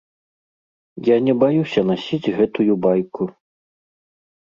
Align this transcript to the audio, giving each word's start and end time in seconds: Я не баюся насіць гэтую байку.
Я 1.09 1.17
не 1.27 1.35
баюся 1.45 1.81
насіць 1.91 2.33
гэтую 2.41 2.73
байку. 2.89 3.33